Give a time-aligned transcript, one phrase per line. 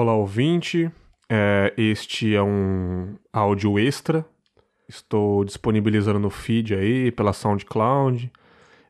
[0.00, 0.90] Olá, ouvinte.
[1.28, 4.24] É, este é um áudio extra.
[4.88, 8.32] Estou disponibilizando no feed aí, pela SoundCloud.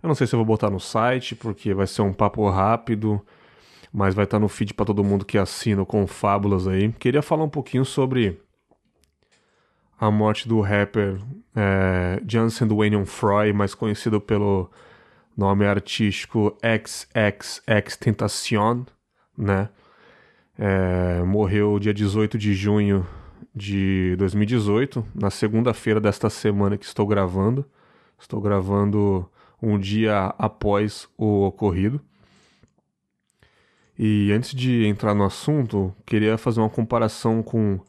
[0.00, 3.20] Eu não sei se vou botar no site, porque vai ser um papo rápido,
[3.92, 6.93] mas vai estar no feed para todo mundo que assina com fábulas aí.
[6.93, 8.40] Queria falar um pouquinho sobre
[9.98, 11.18] a morte do rapper
[11.56, 14.70] é, Jansen Dwayne Froy, mais conhecido pelo
[15.36, 18.84] nome artístico XXX Tentacion,
[19.36, 19.70] né?
[20.62, 23.07] É, morreu dia 18 de junho
[23.54, 27.64] de 2018, na segunda-feira desta semana que estou gravando.
[28.18, 29.26] Estou gravando
[29.62, 31.99] um dia após o ocorrido.
[33.98, 37.80] E antes de entrar no assunto, queria fazer uma comparação com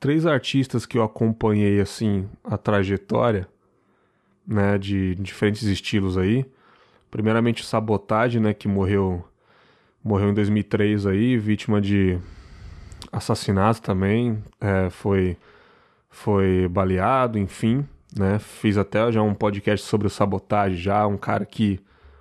[0.00, 3.48] três artistas que eu acompanhei assim a trajetória,
[4.44, 6.44] né, de diferentes estilos aí.
[7.08, 9.24] Primeiramente Sabotage, né, que morreu
[10.06, 12.16] morreu em 2003 aí, vítima de
[13.10, 15.36] assassinato também, é, foi,
[16.08, 17.84] foi baleado, enfim,
[18.16, 18.38] né?
[18.38, 21.80] Fiz até já um podcast sobre o Sabotagem já, um cara que,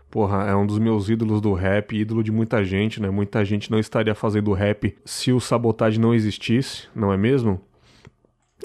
[0.09, 3.11] porra, é um dos meus ídolos do rap, ídolo de muita gente, né?
[3.11, 7.61] Muita gente não estaria fazendo rap se o Sabotagem não existisse, não é mesmo?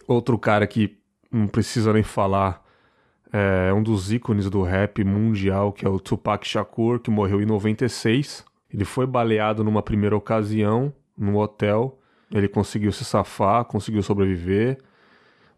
[0.09, 0.97] Outro cara que
[1.31, 2.65] não precisa nem falar,
[3.31, 7.47] é um dos ícones do rap mundial, que é o Tupac Shakur, que morreu em
[7.47, 11.99] 96, ele foi baleado numa primeira ocasião, no hotel.
[12.33, 14.79] Ele conseguiu se safar, conseguiu sobreviver.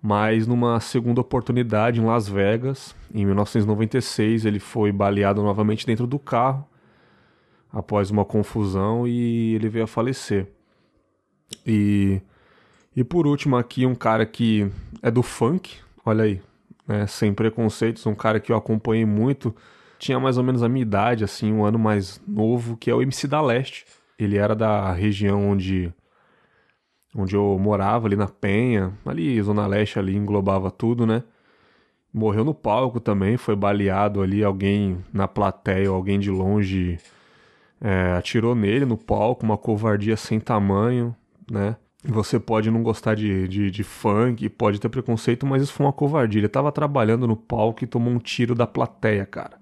[0.01, 6.19] Mas numa segunda oportunidade em Las Vegas, em 1996, ele foi baleado novamente dentro do
[6.19, 6.67] carro
[7.73, 10.49] após uma confusão e ele veio a falecer.
[11.67, 12.21] E,
[12.97, 14.69] e por último aqui um cara que
[15.01, 16.43] é do funk, olha aí,
[16.87, 19.55] né, sem preconceitos, um cara que eu acompanhei muito
[20.03, 23.01] tinha mais ou menos a minha idade, assim, um ano mais novo, que é o
[23.01, 23.87] MC da Leste.
[24.19, 25.95] Ele era da região onde
[27.15, 31.23] onde eu morava, ali na Penha, ali, Zona Leste ali, englobava tudo, né?
[32.13, 36.99] Morreu no palco também, foi baleado ali, alguém na plateia, alguém de longe
[37.81, 41.15] é, atirou nele no palco, uma covardia sem tamanho,
[41.51, 41.77] né?
[42.05, 45.93] Você pode não gostar de, de, de, funk, pode ter preconceito, mas isso foi uma
[45.93, 46.41] covardia.
[46.41, 49.62] Ele tava trabalhando no palco e tomou um tiro da plateia, cara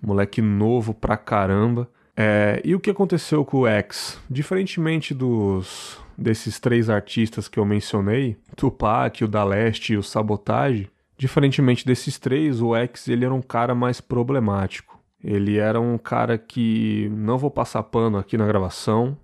[0.00, 1.88] moleque novo pra caramba.
[2.16, 4.20] É, e o que aconteceu com o X?
[4.30, 10.88] Diferentemente dos desses três artistas que eu mencionei, Tupac, o da Leste e o Sabotage,
[11.18, 14.98] diferentemente desses três, o X ele era um cara mais problemático.
[15.22, 19.16] Ele era um cara que não vou passar pano aqui na gravação,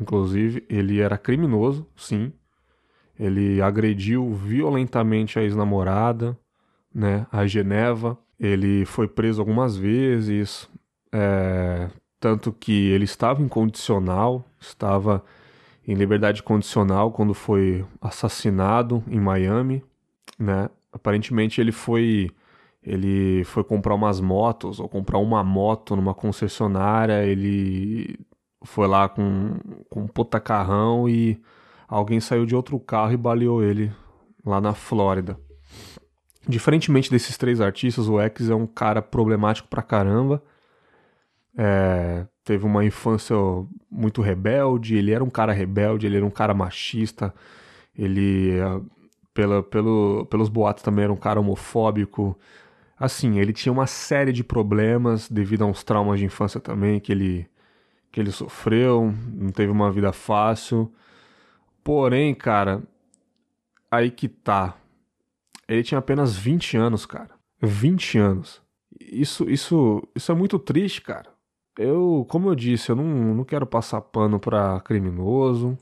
[0.00, 2.32] inclusive ele era criminoso, sim.
[3.18, 6.36] Ele agrediu violentamente a ex-namorada,
[6.92, 8.18] né, a Geneva.
[8.42, 10.68] Ele foi preso algumas vezes,
[11.12, 11.88] é,
[12.18, 15.24] tanto que ele estava em condicional, estava
[15.86, 19.84] em liberdade condicional quando foi assassinado em Miami,
[20.36, 20.68] né?
[20.92, 22.30] Aparentemente ele foi
[22.82, 28.18] ele foi comprar umas motos ou comprar uma moto numa concessionária, ele
[28.64, 29.56] foi lá com,
[29.88, 31.40] com um puta carrão e
[31.86, 33.92] alguém saiu de outro carro e baleou ele
[34.44, 35.38] lá na Flórida.
[36.46, 40.42] Diferentemente desses três artistas, o X é um cara problemático pra caramba.
[41.56, 43.36] É, teve uma infância
[43.90, 47.32] muito rebelde, ele era um cara rebelde, ele era um cara machista,
[47.96, 48.54] ele,
[49.32, 52.36] pela, pelo, pelos boatos, também era um cara homofóbico.
[52.98, 57.12] Assim, ele tinha uma série de problemas devido a uns traumas de infância também que
[57.12, 57.48] ele,
[58.10, 60.92] que ele sofreu, não teve uma vida fácil.
[61.84, 62.82] Porém, cara,
[63.90, 64.76] aí que tá
[65.68, 67.30] ele tinha apenas 20 anos, cara.
[67.60, 68.60] 20 anos.
[69.00, 71.30] Isso, isso, isso é muito triste, cara.
[71.78, 75.76] Eu, como eu disse, eu não, não quero passar pano para criminoso.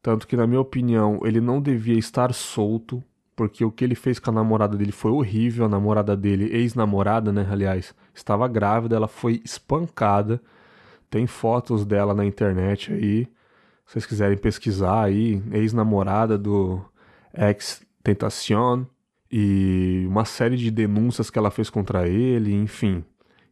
[0.00, 3.02] Tanto que, na minha opinião, ele não devia estar solto.
[3.34, 5.66] Porque o que ele fez com a namorada dele foi horrível.
[5.66, 7.46] A namorada dele, ex-namorada, né?
[7.50, 10.40] Aliás, estava grávida, ela foi espancada.
[11.10, 13.24] Tem fotos dela na internet aí.
[13.84, 16.82] Se vocês quiserem pesquisar aí, ex-namorada do
[17.34, 18.86] ex-Tentacion
[19.30, 23.04] e uma série de denúncias que ela fez contra ele, enfim.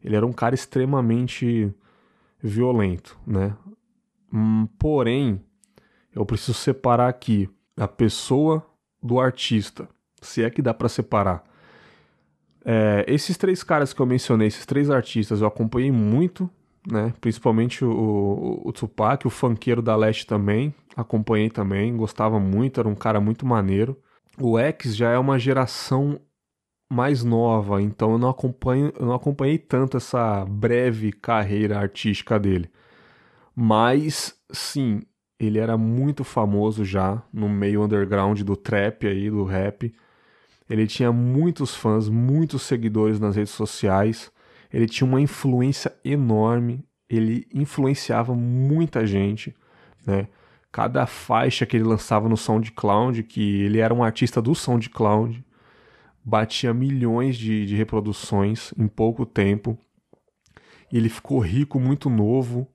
[0.03, 1.73] Ele era um cara extremamente
[2.43, 3.57] violento, né?
[4.33, 5.41] Hum, porém,
[6.15, 8.65] eu preciso separar aqui a pessoa
[9.03, 9.89] do artista,
[10.21, 11.43] se é que dá para separar.
[12.65, 16.49] É, esses três caras que eu mencionei, esses três artistas, eu acompanhei muito,
[16.91, 17.13] né?
[17.21, 22.89] Principalmente o, o, o Tupac, o funkeiro da Leste também, acompanhei também, gostava muito, era
[22.89, 23.97] um cara muito maneiro
[24.39, 26.21] o X já é uma geração
[26.93, 32.71] mais nova, então eu não acompanho, eu não acompanhei tanto essa breve carreira artística dele.
[33.55, 35.03] Mas sim,
[35.39, 39.93] ele era muito famoso já no meio underground do trap aí, do rap.
[40.69, 44.31] Ele tinha muitos fãs, muitos seguidores nas redes sociais.
[44.73, 46.85] Ele tinha uma influência enorme.
[47.09, 49.55] Ele influenciava muita gente,
[50.07, 50.29] né?
[50.75, 55.45] Cada faixa que ele lançava no SoundCloud, que ele era um artista do SoundCloud,
[56.25, 59.79] batia milhões de, de reproduções em pouco tempo.
[60.93, 62.67] Ele ficou rico muito novo.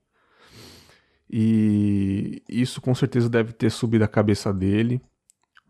[1.28, 5.02] E isso com certeza deve ter subido a cabeça dele.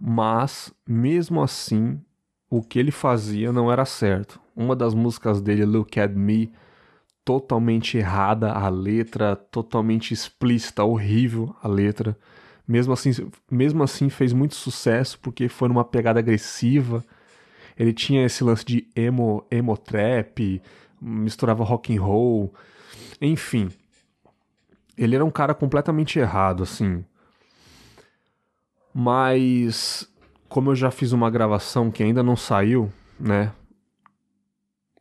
[0.00, 2.00] Mas, mesmo assim,
[2.48, 4.40] o que ele fazia não era certo.
[4.54, 6.52] Uma das músicas dele, Look at Me,
[7.30, 12.18] totalmente errada a letra, totalmente explícita, horrível a letra.
[12.66, 13.12] Mesmo assim,
[13.48, 17.04] mesmo assim fez muito sucesso porque foi numa pegada agressiva.
[17.78, 20.60] Ele tinha esse lance de emo, emo trap,
[21.00, 22.52] misturava rock and roll,
[23.22, 23.68] enfim.
[24.98, 27.04] Ele era um cara completamente errado, assim.
[28.92, 30.04] Mas
[30.48, 33.52] como eu já fiz uma gravação que ainda não saiu, né?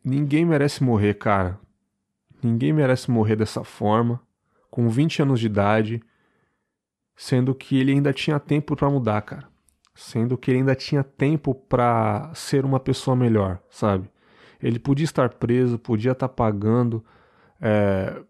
[0.04, 1.58] Ninguém merece morrer, cara.
[2.42, 4.20] Ninguém merece morrer dessa forma,
[4.70, 6.02] com 20 anos de idade,
[7.16, 9.48] sendo que ele ainda tinha tempo para mudar, cara.
[9.94, 14.08] Sendo que ele ainda tinha tempo para ser uma pessoa melhor, sabe?
[14.62, 17.04] Ele podia estar preso, podia estar pagando
[17.60, 18.22] é,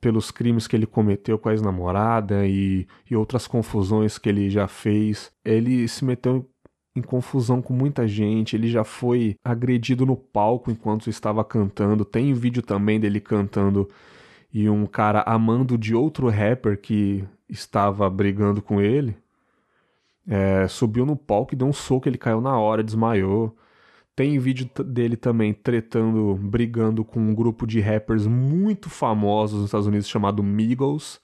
[0.00, 4.68] pelos crimes que ele cometeu com a ex-namorada e, e outras confusões que ele já
[4.68, 5.32] fez.
[5.44, 6.48] Ele se meteu
[6.98, 12.04] em confusão com muita gente, ele já foi agredido no palco enquanto estava cantando.
[12.04, 13.88] Tem vídeo também dele cantando
[14.52, 19.16] e um cara amando de outro rapper que estava brigando com ele.
[20.26, 23.56] É, subiu no palco e deu um soco, ele caiu na hora, desmaiou.
[24.14, 29.86] Tem vídeo dele também tretando, brigando com um grupo de rappers muito famosos nos Estados
[29.86, 31.20] Unidos chamado Migos.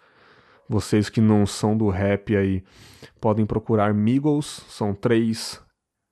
[0.68, 2.62] Vocês que não são do rap aí
[3.20, 4.64] podem procurar Migos.
[4.68, 5.60] São três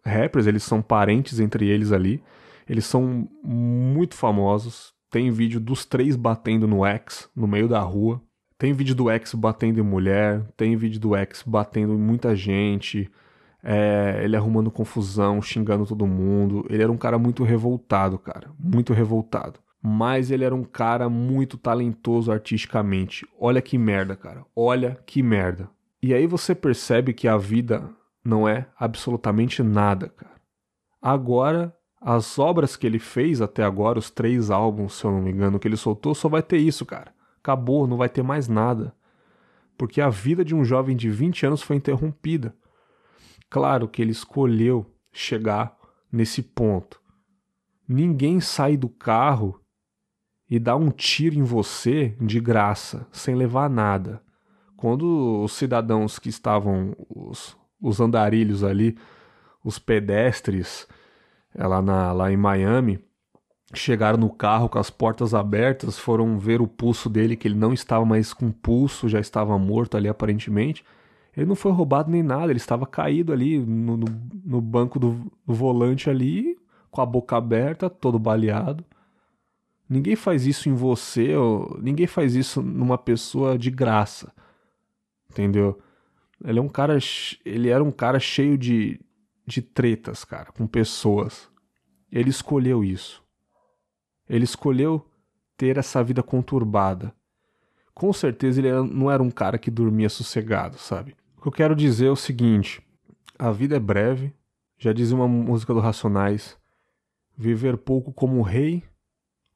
[0.04, 2.22] rappers, eles são parentes entre eles ali.
[2.68, 4.92] Eles são muito famosos.
[5.10, 8.22] Tem vídeo dos três batendo no X no meio da rua.
[8.56, 10.42] Tem vídeo do X batendo em mulher.
[10.56, 13.10] Tem vídeo do X batendo em muita gente
[13.62, 16.66] é, ele arrumando confusão, xingando todo mundo.
[16.68, 18.50] Ele era um cara muito revoltado, cara.
[18.58, 19.60] Muito revoltado.
[19.80, 23.26] Mas ele era um cara muito talentoso artisticamente.
[23.38, 24.44] Olha que merda, cara.
[24.54, 25.68] Olha que merda.
[26.02, 27.88] E aí você percebe que a vida
[28.24, 30.40] não é absolutamente nada, cara.
[31.00, 35.30] Agora, as obras que ele fez até agora, os três álbuns, se eu não me
[35.30, 37.14] engano, que ele soltou, só vai ter isso, cara.
[37.38, 38.94] Acabou, não vai ter mais nada.
[39.76, 42.54] Porque a vida de um jovem de 20 anos foi interrompida.
[43.50, 45.76] Claro que ele escolheu chegar
[46.10, 47.00] nesse ponto.
[47.88, 49.60] Ninguém sai do carro
[50.48, 54.22] e dá um tiro em você de graça, sem levar nada.
[54.76, 58.96] Quando os cidadãos que estavam, os, os andarilhos ali,
[59.64, 60.86] os pedestres,
[61.54, 62.98] é lá, na, lá em Miami,
[63.74, 67.72] chegaram no carro com as portas abertas, foram ver o pulso dele, que ele não
[67.72, 70.84] estava mais com pulso, já estava morto ali aparentemente.
[71.36, 74.06] Ele não foi roubado nem nada, ele estava caído ali no, no,
[74.44, 76.58] no banco do, do volante ali,
[76.90, 78.84] com a boca aberta, todo baleado.
[79.88, 81.34] Ninguém faz isso em você,
[81.80, 84.32] ninguém faz isso numa pessoa de graça.
[85.30, 85.78] Entendeu?
[86.44, 86.98] Ele é um cara,
[87.44, 89.00] ele era um cara cheio de
[89.46, 91.50] de tretas, cara, com pessoas.
[92.10, 93.22] Ele escolheu isso.
[94.28, 95.06] Ele escolheu
[95.56, 97.14] ter essa vida conturbada.
[97.94, 101.14] Com certeza ele não era um cara que dormia sossegado, sabe?
[101.36, 102.80] O que eu quero dizer é o seguinte:
[103.38, 104.32] a vida é breve,
[104.78, 106.56] já dizia uma música do Racionais,
[107.36, 108.82] viver pouco como um rei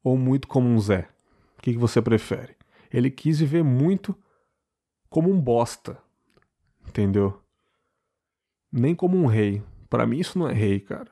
[0.02, 1.08] ou muito como um Zé.
[1.58, 2.56] O que, que você prefere?
[2.92, 4.14] Ele quis viver muito
[5.08, 5.98] como um bosta,
[6.88, 7.40] entendeu?
[8.72, 9.62] Nem como um rei.
[9.88, 11.10] Para mim isso não é rei, cara.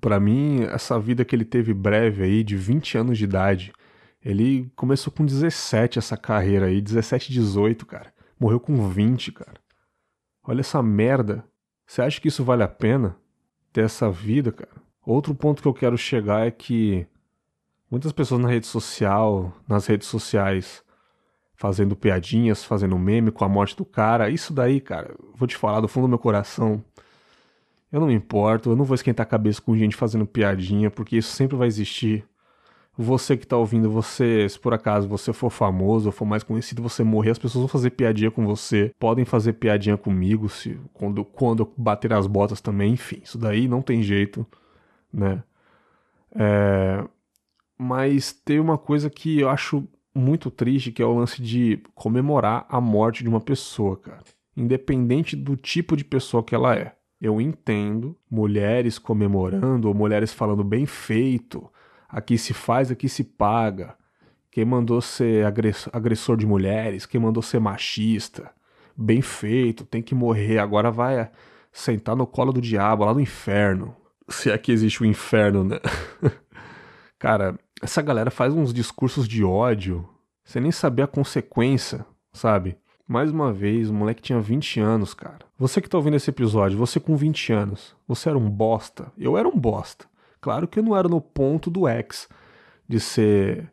[0.00, 3.72] Para mim essa vida que ele teve breve aí de 20 anos de idade,
[4.24, 8.12] ele começou com 17 essa carreira aí, 17, 18, cara.
[8.38, 9.60] Morreu com 20, cara.
[10.44, 11.44] Olha essa merda.
[11.86, 13.16] Você acha que isso vale a pena?
[13.72, 14.72] Ter essa vida, cara?
[15.04, 17.06] Outro ponto que eu quero chegar é que
[17.90, 20.84] muitas pessoas na rede social, nas redes sociais,
[21.58, 25.80] fazendo piadinhas, fazendo meme com a morte do cara, isso daí, cara, vou te falar
[25.80, 26.82] do fundo do meu coração.
[27.90, 31.16] Eu não me importo, eu não vou esquentar a cabeça com gente fazendo piadinha, porque
[31.16, 32.24] isso sempre vai existir.
[32.96, 36.80] Você que tá ouvindo, você, se por acaso você for famoso ou for mais conhecido,
[36.80, 41.24] você morrer, as pessoas vão fazer piadinha com você, podem fazer piadinha comigo se quando,
[41.24, 44.46] quando bater as botas também, enfim, isso daí não tem jeito,
[45.12, 45.42] né?
[46.36, 47.04] É,
[47.76, 52.66] mas tem uma coisa que eu acho muito triste, que é o lance de comemorar
[52.68, 54.24] a morte de uma pessoa, cara.
[54.56, 56.94] Independente do tipo de pessoa que ela é.
[57.20, 61.68] Eu entendo mulheres comemorando ou mulheres falando bem feito,
[62.08, 63.96] aqui se faz, aqui se paga.
[64.50, 65.44] Quem mandou ser
[65.92, 68.50] agressor de mulheres, quem mandou ser machista,
[68.96, 71.30] bem feito, tem que morrer, agora vai
[71.72, 73.94] sentar no colo do diabo lá no inferno.
[74.28, 75.78] Se é que existe o um inferno, né?
[77.18, 80.08] Cara, essa galera faz uns discursos de ódio,
[80.44, 82.76] sem nem saber a consequência, sabe?
[83.06, 85.40] Mais uma vez, o moleque tinha 20 anos, cara.
[85.58, 89.10] Você que tá ouvindo esse episódio, você com 20 anos, você era um bosta.
[89.16, 90.06] Eu era um bosta.
[90.40, 92.28] Claro que eu não era no ponto do ex
[92.86, 93.68] de ser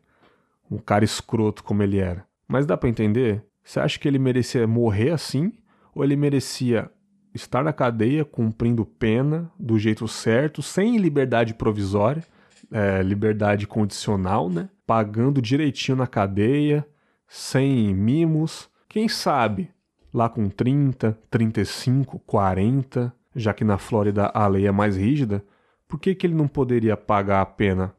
[0.70, 2.26] um cara escroto como ele era.
[2.48, 3.44] Mas dá para entender?
[3.62, 5.52] Você acha que ele merecia morrer assim?
[5.94, 6.90] Ou ele merecia
[7.34, 12.24] estar na cadeia cumprindo pena do jeito certo, sem liberdade provisória?
[12.70, 14.68] É, liberdade condicional, né?
[14.86, 16.86] Pagando direitinho na cadeia,
[17.28, 18.68] sem mimos.
[18.88, 19.70] Quem sabe
[20.12, 25.44] lá com 30, 35, 40, já que na Flórida a lei é mais rígida,
[25.86, 27.94] por que, que ele não poderia pagar a pena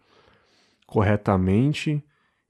[0.85, 2.03] corretamente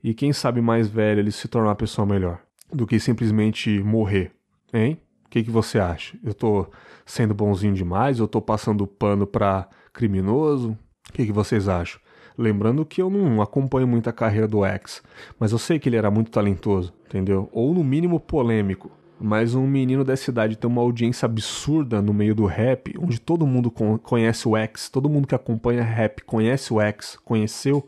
[0.04, 2.40] e quem sabe mais velho ele se tornar uma pessoa melhor
[2.72, 4.32] do que simplesmente morrer,
[4.74, 5.02] hein?
[5.26, 6.18] O que, que você acha?
[6.24, 6.68] Eu tô
[7.06, 8.20] sendo bonzinho demais?
[8.20, 10.78] Eu tô passando pano para criminoso?
[11.10, 12.00] O que, que vocês acham?
[12.38, 15.02] Lembrando que eu não acompanho muito a carreira do X,
[15.40, 17.50] mas eu sei que ele era muito talentoso, entendeu?
[17.52, 18.92] Ou no mínimo polêmico.
[19.20, 23.48] Mas um menino dessa idade tem uma audiência absurda no meio do rap, onde todo
[23.48, 27.88] mundo conhece o X, todo mundo que acompanha rap conhece o X, conheceu,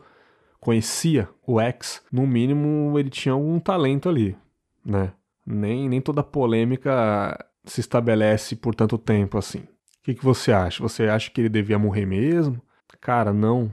[0.58, 4.36] conhecia o X, no mínimo ele tinha algum talento ali,
[4.84, 5.12] né?
[5.46, 9.60] Nem, nem toda polêmica se estabelece por tanto tempo assim.
[9.60, 10.82] O que, que você acha?
[10.82, 12.60] Você acha que ele devia morrer mesmo?
[13.00, 13.70] Cara, não.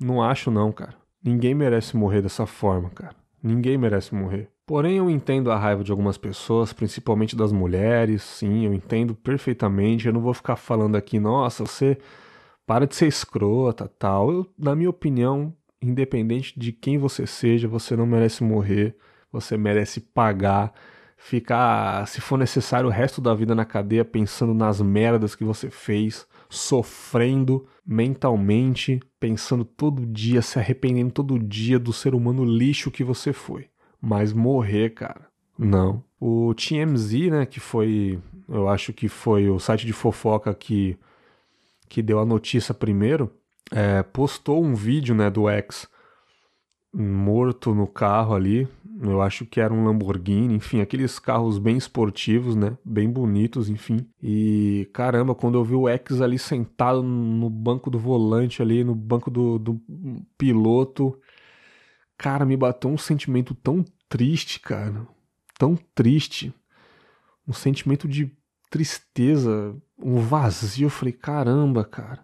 [0.00, 0.94] Não acho não, cara.
[1.22, 3.14] Ninguém merece morrer dessa forma, cara.
[3.42, 4.48] Ninguém merece morrer.
[4.66, 10.06] Porém, eu entendo a raiva de algumas pessoas, principalmente das mulheres, sim, eu entendo perfeitamente.
[10.06, 11.98] Eu não vou ficar falando aqui, nossa, você
[12.66, 14.30] para de ser escrota, tal.
[14.30, 15.52] Eu, na minha opinião,
[15.82, 18.96] independente de quem você seja, você não merece morrer,
[19.32, 20.72] você merece pagar,
[21.16, 25.68] ficar, se for necessário, o resto da vida na cadeia pensando nas merdas que você
[25.68, 33.04] fez, sofrendo mentalmente, pensando todo dia, se arrependendo todo dia do ser humano lixo que
[33.04, 33.68] você foi.
[34.02, 36.02] Mas morrer, cara, não.
[36.20, 40.98] O TMZ, né, que foi, eu acho que foi o site de fofoca que,
[41.88, 43.30] que deu a notícia primeiro,
[43.70, 45.88] é, postou um vídeo, né, do ex
[46.92, 48.68] morto no carro ali,
[49.02, 52.76] eu acho que era um Lamborghini, enfim, aqueles carros bem esportivos, né?
[52.84, 54.06] Bem bonitos, enfim.
[54.22, 58.94] E caramba, quando eu vi o X ali sentado no banco do volante, ali no
[58.94, 59.80] banco do, do
[60.36, 61.18] piloto,
[62.18, 65.06] cara, me bateu um sentimento tão triste, cara.
[65.58, 66.52] Tão triste.
[67.48, 68.30] Um sentimento de
[68.68, 70.86] tristeza, um vazio.
[70.86, 72.22] Eu falei, caramba, cara.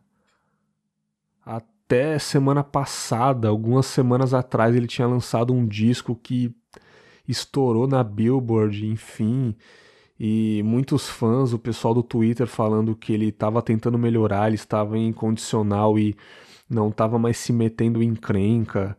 [2.21, 6.55] Semana passada, algumas semanas atrás, ele tinha lançado um disco que
[7.28, 9.55] estourou na Billboard, enfim.
[10.19, 14.97] E muitos fãs, o pessoal do Twitter falando que ele estava tentando melhorar, ele estava
[14.97, 16.16] em condicional e
[16.69, 18.97] não estava mais se metendo em crenca.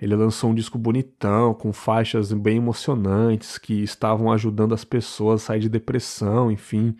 [0.00, 5.46] Ele lançou um disco bonitão, com faixas bem emocionantes, que estavam ajudando as pessoas a
[5.46, 6.96] sair de depressão, enfim.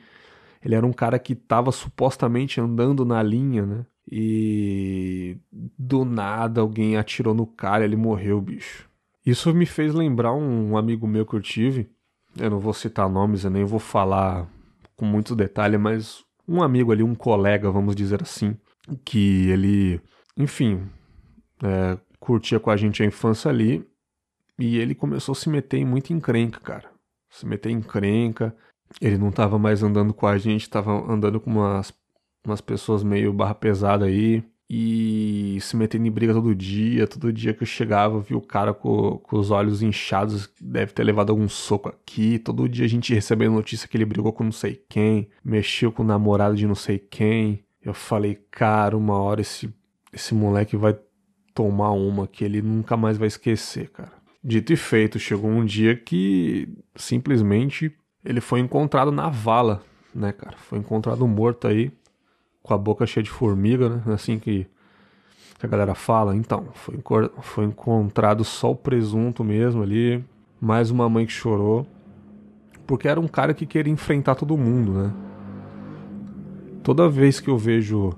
[0.64, 3.86] Ele era um cara que estava supostamente andando na linha, né?
[4.10, 5.36] E
[5.78, 8.88] do nada alguém atirou no cara, ele morreu, bicho.
[9.24, 11.90] Isso me fez lembrar um amigo meu que eu tive.
[12.38, 14.48] Eu não vou citar nomes, eu nem vou falar
[14.96, 18.56] com muito detalhe, mas um amigo ali, um colega, vamos dizer assim,
[19.04, 20.00] que ele,
[20.36, 20.88] enfim,
[21.62, 23.86] é, curtia com a gente a infância ali
[24.58, 26.90] e ele começou a se meter em muito encrenca, cara.
[27.30, 28.56] Se meter em encrenca.
[29.00, 31.92] Ele não tava mais andando com a gente, tava andando com umas,
[32.48, 37.06] umas pessoas meio barra pesada aí e se metendo em briga todo dia.
[37.06, 40.92] Todo dia que eu chegava, eu vi o cara com, com os olhos inchados, deve
[40.92, 42.38] ter levado algum soco aqui.
[42.38, 46.02] Todo dia a gente recebendo notícia que ele brigou com não sei quem, mexeu com
[46.02, 47.64] o namorado de não sei quem.
[47.82, 49.72] Eu falei, cara, uma hora esse,
[50.12, 50.98] esse moleque vai
[51.54, 54.12] tomar uma que ele nunca mais vai esquecer, cara.
[54.44, 57.92] Dito e feito, chegou um dia que simplesmente
[58.24, 59.82] ele foi encontrado na vala,
[60.14, 60.56] né, cara?
[60.58, 61.90] Foi encontrado morto aí
[62.62, 64.02] com a boca cheia de formiga, né?
[64.12, 64.66] Assim que,
[65.58, 66.36] que a galera fala.
[66.36, 67.00] Então, foi,
[67.40, 70.24] foi encontrado só o presunto mesmo ali.
[70.60, 71.86] Mais uma mãe que chorou.
[72.86, 75.12] Porque era um cara que queria enfrentar todo mundo, né?
[76.82, 78.14] Toda vez que eu vejo,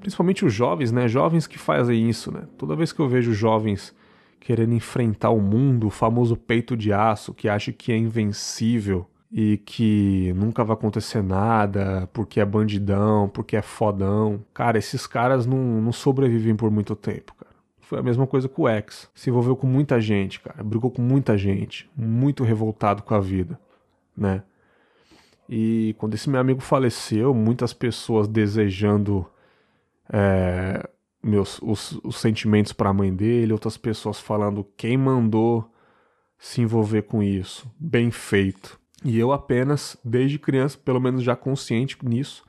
[0.00, 1.06] principalmente os jovens, né?
[1.06, 2.42] Jovens que fazem isso, né?
[2.56, 3.94] Toda vez que eu vejo jovens
[4.40, 9.06] querendo enfrentar o mundo, o famoso peito de aço que acha que é invencível
[9.36, 14.44] e que nunca vai acontecer nada porque é bandidão, porque é fodão.
[14.54, 17.52] Cara, esses caras não, não sobrevivem por muito tempo, cara.
[17.80, 19.10] Foi a mesma coisa com o X.
[19.12, 20.62] Se envolveu com muita gente, cara.
[20.62, 21.90] Brigou com muita gente.
[21.96, 23.58] Muito revoltado com a vida,
[24.16, 24.44] né?
[25.48, 29.26] E quando esse meu amigo faleceu, muitas pessoas desejando
[30.12, 30.88] é,
[31.20, 35.68] meus, os, os sentimentos para a mãe dele, outras pessoas falando quem mandou
[36.38, 37.68] se envolver com isso.
[37.76, 38.83] Bem feito.
[39.04, 42.42] E eu apenas, desde criança, pelo menos já consciente nisso,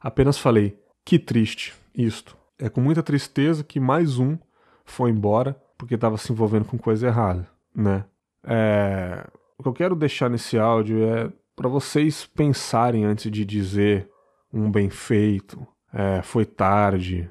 [0.00, 2.36] apenas falei: que triste isto.
[2.58, 4.38] É com muita tristeza que mais um
[4.84, 8.04] foi embora porque estava se envolvendo com coisa errada, né?
[8.44, 9.26] É...
[9.58, 14.08] O que eu quero deixar nesse áudio é para vocês pensarem antes de dizer
[14.52, 17.28] um bem feito, é, foi tarde,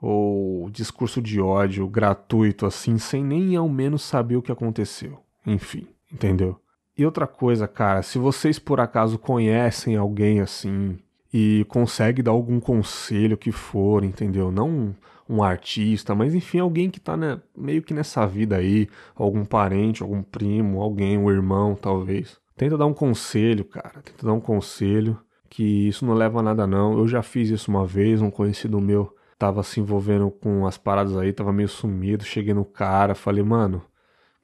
[0.00, 5.18] ou discurso de ódio gratuito assim, sem nem ao menos saber o que aconteceu.
[5.44, 6.59] Enfim, entendeu?
[7.00, 10.98] E outra coisa, cara, se vocês por acaso conhecem alguém assim
[11.32, 14.52] e consegue dar algum conselho que for, entendeu?
[14.52, 14.94] Não
[15.26, 20.02] um, artista, mas enfim, alguém que tá né, meio que nessa vida aí, algum parente,
[20.02, 22.38] algum primo, alguém, um irmão, talvez.
[22.54, 26.66] Tenta dar um conselho, cara, tenta dar um conselho que isso não leva a nada
[26.66, 26.98] não.
[26.98, 31.16] Eu já fiz isso uma vez, um conhecido meu tava se envolvendo com as paradas
[31.16, 32.24] aí, tava meio sumido.
[32.24, 33.80] Cheguei no cara, falei, mano,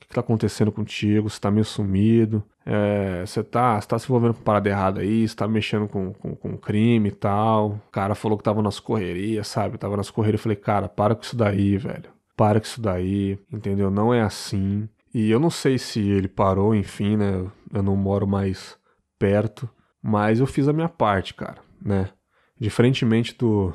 [0.00, 1.28] que, que tá acontecendo contigo?
[1.28, 5.36] Você tá meio sumido, é, você tá, tá se envolvendo com parada errada aí, você
[5.36, 7.80] tá mexendo com, com, com crime e tal.
[7.88, 9.78] O cara falou que tava nas correrias, sabe?
[9.78, 10.40] Tava nas correrias.
[10.40, 12.10] Eu falei, cara, para com isso daí, velho.
[12.36, 13.90] Para com isso daí, entendeu?
[13.90, 14.88] Não é assim.
[15.14, 17.46] E eu não sei se ele parou, enfim, né?
[17.72, 18.76] Eu não moro mais
[19.18, 19.68] perto.
[20.02, 22.10] Mas eu fiz a minha parte, cara, né?
[22.60, 23.74] Diferentemente do,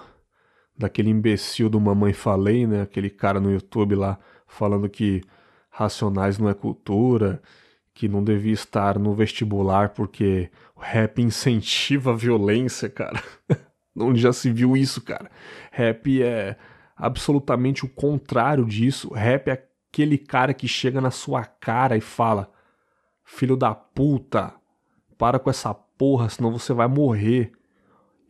[0.78, 2.82] daquele imbecil do Mamãe Falei, né?
[2.82, 5.22] Aquele cara no YouTube lá falando que
[5.72, 7.42] Racionais não é cultura,
[7.94, 13.22] que não devia estar no vestibular porque o rap incentiva a violência, cara.
[13.98, 15.32] Onde já se viu isso, cara?
[15.72, 16.56] Rap é
[16.96, 19.14] absolutamente o contrário disso.
[19.14, 22.52] Rap é aquele cara que chega na sua cara e fala:
[23.24, 24.54] Filho da puta,
[25.18, 27.52] para com essa porra, senão você vai morrer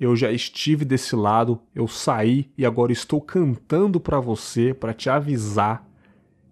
[0.01, 5.11] eu já estive desse lado, eu saí e agora estou cantando para você para te
[5.11, 5.87] avisar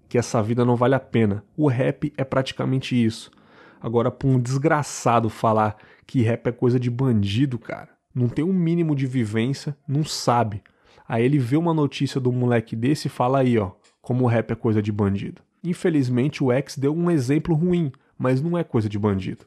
[0.09, 1.43] que essa vida não vale a pena.
[1.55, 3.31] O rap é praticamente isso.
[3.79, 8.51] Agora, pra um desgraçado falar que rap é coisa de bandido, cara, não tem um
[8.51, 10.63] mínimo de vivência, não sabe.
[11.07, 14.51] Aí ele vê uma notícia do moleque desse e fala aí, ó, como o rap
[14.51, 15.41] é coisa de bandido.
[15.63, 19.45] Infelizmente, o X deu um exemplo ruim, mas não é coisa de bandido.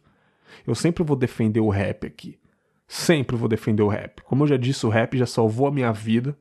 [0.66, 2.38] Eu sempre vou defender o rap aqui.
[2.86, 4.22] Sempre vou defender o rap.
[4.22, 6.36] Como eu já disse, o rap já salvou a minha vida.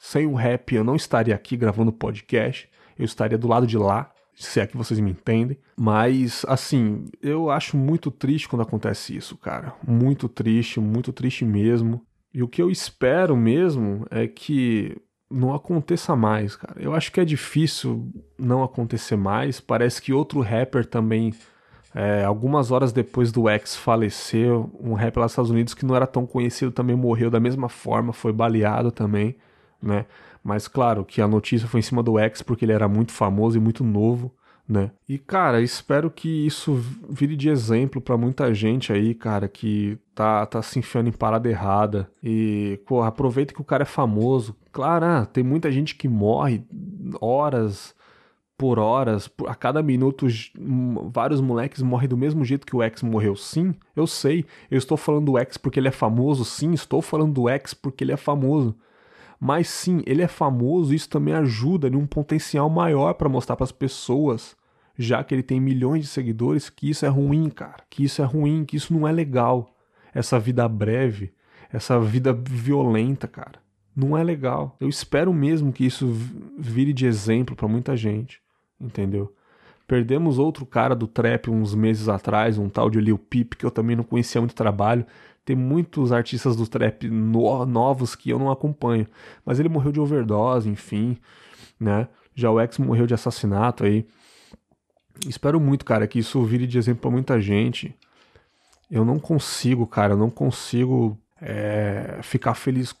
[0.00, 2.70] Sem o rap eu não estaria aqui gravando podcast.
[2.98, 5.58] Eu estaria do lado de lá, se é que vocês me entendem.
[5.76, 9.74] Mas, assim, eu acho muito triste quando acontece isso, cara.
[9.86, 12.02] Muito triste, muito triste mesmo.
[12.32, 14.96] E o que eu espero mesmo é que
[15.30, 16.80] não aconteça mais, cara.
[16.80, 19.60] Eu acho que é difícil não acontecer mais.
[19.60, 21.32] Parece que outro rapper também
[21.94, 25.96] é, algumas horas depois do X falecer, um rapper lá nos Estados Unidos que não
[25.96, 29.36] era tão conhecido também morreu da mesma forma, foi baleado também,
[29.82, 30.06] né?
[30.48, 33.58] Mas claro que a notícia foi em cima do X porque ele era muito famoso
[33.58, 34.32] e muito novo,
[34.66, 34.92] né?
[35.06, 36.72] E cara, espero que isso
[37.06, 41.50] vire de exemplo para muita gente aí, cara, que tá, tá se enfiando em parada
[41.50, 42.10] errada.
[42.22, 44.56] E, pô, aproveita que o cara é famoso.
[44.72, 46.64] Claro, ah, tem muita gente que morre
[47.20, 47.94] horas
[48.56, 50.26] por horas, a cada minuto
[51.12, 53.36] vários moleques morrem do mesmo jeito que o X morreu.
[53.36, 54.46] Sim, eu sei.
[54.70, 56.42] Eu estou falando do X porque ele é famoso.
[56.42, 58.74] Sim, estou falando do X porque ele é famoso.
[59.40, 63.64] Mas sim, ele é famoso, isso também ajuda em um potencial maior para mostrar para
[63.64, 64.56] as pessoas,
[64.98, 67.84] já que ele tem milhões de seguidores, que isso é ruim, cara.
[67.88, 69.74] Que isso é ruim, que isso não é legal.
[70.12, 71.32] Essa vida breve,
[71.72, 73.60] essa vida violenta, cara.
[73.94, 74.76] Não é legal.
[74.80, 76.08] Eu espero mesmo que isso
[76.58, 78.40] vire de exemplo para muita gente
[78.80, 79.34] entendeu?
[79.86, 83.70] Perdemos outro cara do trap uns meses atrás, um tal de Lil Peep, que eu
[83.70, 85.06] também não conhecia muito trabalho.
[85.48, 89.06] Tem muitos artistas do trap no, novos que eu não acompanho.
[89.46, 91.16] Mas ele morreu de overdose, enfim,
[91.80, 92.06] né?
[92.34, 94.06] Já o X morreu de assassinato aí.
[95.26, 97.96] Espero muito, cara, que isso vire de exemplo para muita gente.
[98.90, 102.94] Eu não consigo, cara, eu não consigo é, ficar feliz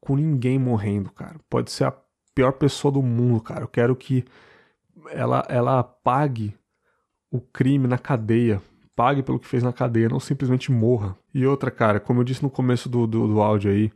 [0.00, 1.36] com ninguém morrendo, cara.
[1.48, 1.94] Pode ser a
[2.34, 3.62] pior pessoa do mundo, cara.
[3.62, 4.24] Eu quero que
[5.12, 6.52] ela, ela pague
[7.30, 8.60] o crime na cadeia,
[8.94, 11.16] pague pelo que fez na cadeia, não simplesmente morra.
[11.34, 13.90] E outra, cara, como eu disse no começo do, do, do áudio aí,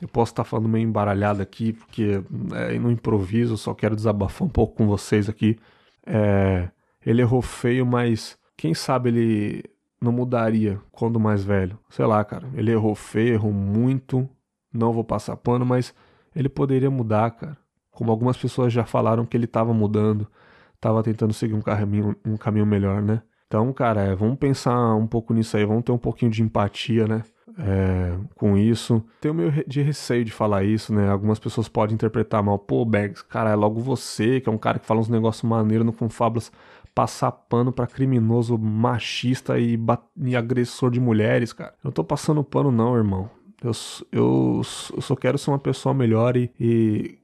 [0.00, 2.22] eu posso estar falando meio embaralhado aqui, porque
[2.54, 5.58] é no improviso, só quero desabafar um pouco com vocês aqui.
[6.06, 6.68] É,
[7.04, 9.64] ele errou feio, mas quem sabe ele
[10.00, 11.78] não mudaria quando mais velho.
[11.88, 12.48] Sei lá, cara.
[12.54, 14.28] Ele errou feio, errou muito.
[14.72, 15.94] Não vou passar pano, mas
[16.34, 17.56] ele poderia mudar, cara.
[17.90, 20.26] Como algumas pessoas já falaram que ele estava mudando,
[20.74, 23.22] estava tentando seguir um caminho, um caminho melhor, né?
[23.54, 27.06] Então, cara, é, vamos pensar um pouco nisso aí, vamos ter um pouquinho de empatia,
[27.06, 27.22] né?
[27.56, 29.00] É, com isso.
[29.20, 31.08] Tenho meio de receio de falar isso, né?
[31.08, 32.58] Algumas pessoas podem interpretar mal.
[32.58, 35.86] Pô, Bags, cara, é logo você, que é um cara que fala uns negócios maneiros
[35.86, 36.50] no Confablas,
[36.92, 39.78] passar pano para criminoso machista e,
[40.16, 41.74] e, agressor de mulheres, cara.
[41.74, 43.30] Eu não tô passando pano, não, irmão.
[43.62, 43.70] Eu,
[44.10, 44.62] eu,
[44.96, 47.18] eu só quero ser uma pessoa melhor e, e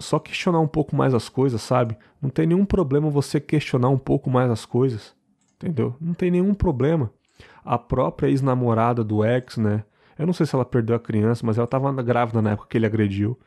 [0.00, 1.96] só questionar um pouco mais as coisas, sabe?
[2.20, 5.14] Não tem nenhum problema você questionar um pouco mais as coisas,
[5.56, 5.96] entendeu?
[6.00, 7.10] Não tem nenhum problema.
[7.64, 9.84] A própria ex-namorada do ex, né?
[10.18, 12.78] Eu não sei se ela perdeu a criança, mas ela tava grávida na época que
[12.78, 13.38] ele agrediu.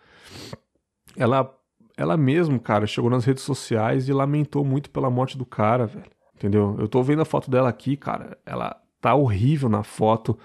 [1.17, 1.51] Ela,
[1.97, 6.05] ela mesmo, cara, chegou nas redes sociais e lamentou muito pela morte do cara, velho.
[6.35, 6.75] Entendeu?
[6.79, 8.37] Eu tô vendo a foto dela aqui, cara.
[8.45, 10.37] Ela tá horrível na foto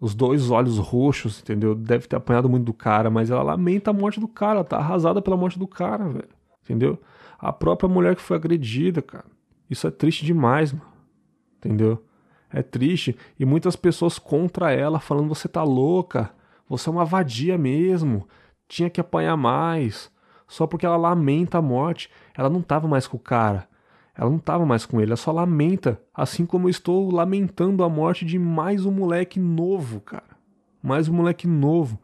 [0.00, 1.74] os dois olhos roxos, entendeu?
[1.74, 4.78] Deve ter apanhado muito do cara, mas ela lamenta a morte do cara, ela tá
[4.78, 6.28] arrasada pela morte do cara, velho.
[6.64, 6.98] Entendeu?
[7.38, 9.26] A própria mulher que foi agredida, cara.
[9.68, 10.89] Isso é triste demais, mano.
[11.60, 12.02] Entendeu?
[12.50, 13.16] É triste.
[13.38, 16.30] E muitas pessoas contra ela, falando: você tá louca,
[16.68, 18.26] você é uma vadia mesmo,
[18.66, 20.10] tinha que apanhar mais.
[20.48, 22.10] Só porque ela lamenta a morte.
[22.36, 23.68] Ela não tava mais com o cara.
[24.16, 27.88] Ela não estava mais com ele, ela só lamenta, assim como eu estou lamentando a
[27.88, 30.36] morte de mais um moleque novo, cara.
[30.82, 31.98] Mais um moleque novo.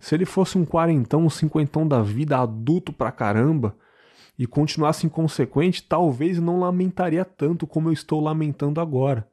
[0.00, 3.74] Se ele fosse um quarentão, um cinquentão da vida, adulto pra caramba,
[4.38, 9.26] e continuasse inconsequente, talvez não lamentaria tanto como eu estou lamentando agora.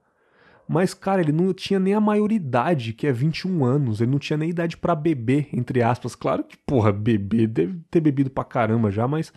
[0.68, 4.02] Mas, cara, ele não tinha nem a maioridade, que é 21 anos.
[4.02, 6.16] Ele não tinha nem idade para beber, entre aspas.
[6.16, 9.32] Claro que, porra, beber, deve ter bebido pra caramba já, mas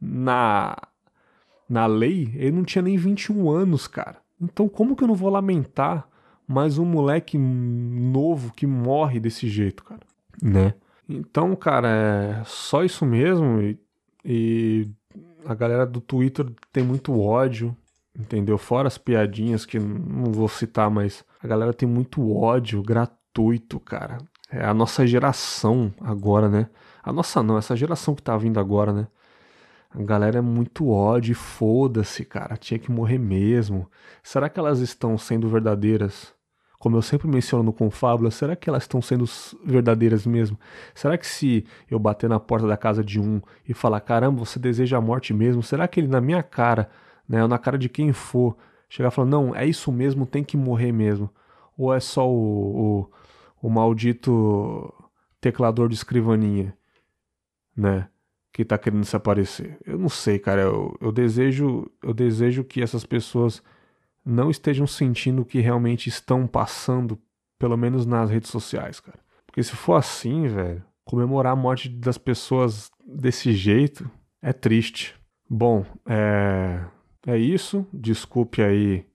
[0.00, 0.76] na
[1.68, 4.18] na lei, ele não tinha nem 21 anos, cara.
[4.40, 6.06] Então como que eu não vou lamentar
[6.46, 10.02] mais um moleque novo que morre desse jeito, cara?
[10.40, 10.74] Né?
[11.08, 13.60] Então, cara, é só isso mesmo.
[13.60, 13.78] E,
[14.24, 14.88] e
[15.46, 17.76] a galera do Twitter tem muito ódio,
[18.18, 18.58] entendeu?
[18.58, 24.18] Fora as piadinhas que não vou citar, mas a galera tem muito ódio gratuito, cara.
[24.50, 26.68] É a nossa geração agora, né?
[27.02, 29.06] A nossa não, essa geração que tá vindo agora, né?
[29.90, 33.90] A galera é muito ódio, foda-se, cara, tinha que morrer mesmo.
[34.22, 36.35] Será que elas estão sendo verdadeiras?
[36.78, 39.24] Como eu sempre menciono no Confábula, será que elas estão sendo
[39.64, 40.58] verdadeiras mesmo?
[40.94, 44.58] Será que se eu bater na porta da casa de um e falar, caramba, você
[44.58, 45.62] deseja a morte mesmo?
[45.62, 46.90] Será que ele na minha cara,
[47.28, 48.56] né, ou na cara de quem for,
[48.88, 51.30] chegar falando, não, é isso mesmo, tem que morrer mesmo?
[51.76, 53.06] Ou é só o,
[53.62, 54.92] o, o maldito
[55.40, 56.76] teclador de escrivaninha,
[57.76, 58.08] né?
[58.56, 59.76] que tá querendo se aparecer.
[59.84, 60.62] Eu não sei, cara.
[60.62, 63.62] Eu, eu desejo, eu desejo que essas pessoas
[64.26, 67.16] não estejam sentindo o que realmente estão passando,
[67.58, 69.18] pelo menos nas redes sociais, cara.
[69.46, 74.10] Porque se for assim, velho, comemorar a morte das pessoas desse jeito
[74.42, 75.14] é triste.
[75.48, 76.84] Bom, é,
[77.26, 77.86] é isso.
[77.92, 79.06] Desculpe aí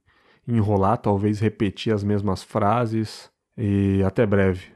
[0.47, 3.30] enrolar, talvez repetir as mesmas frases.
[3.58, 4.71] E até breve.